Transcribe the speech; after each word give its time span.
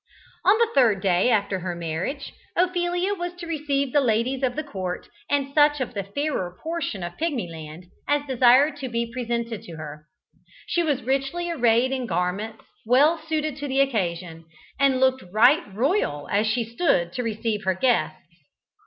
On 0.43 0.57
the 0.57 0.71
third 0.73 0.99
day 0.99 1.29
after 1.29 1.59
her 1.59 1.75
marriage, 1.75 2.33
Ophelia 2.55 3.13
was 3.13 3.35
to 3.35 3.45
receive 3.45 3.93
the 3.93 4.01
ladies 4.01 4.41
of 4.41 4.55
the 4.55 4.63
court 4.63 5.07
and 5.29 5.53
such 5.53 5.79
of 5.79 5.93
the 5.93 6.03
fairer 6.03 6.57
portion 6.63 7.03
of 7.03 7.17
Pigmyland 7.19 7.85
as 8.07 8.25
desired 8.25 8.77
to 8.77 8.89
be 8.89 9.05
presented 9.13 9.61
to 9.61 9.73
her. 9.73 10.07
She 10.65 10.81
was 10.81 11.03
richly 11.03 11.51
arrayed 11.51 11.91
in 11.91 12.07
garments 12.07 12.63
well 12.83 13.19
suited 13.19 13.55
to 13.57 13.67
the 13.67 13.79
occasion, 13.79 14.45
and 14.79 14.99
looked 14.99 15.23
right 15.31 15.71
royal 15.71 16.27
as 16.31 16.47
she 16.47 16.63
stood 16.65 17.13
to 17.13 17.21
receive 17.21 17.65
her 17.65 17.75
guests. 17.75 18.17